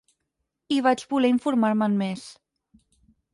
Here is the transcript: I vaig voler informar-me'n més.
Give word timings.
I 0.75 0.79
vaig 0.87 1.03
voler 1.11 1.31
informar-me'n 1.33 1.99
més. 2.01 2.25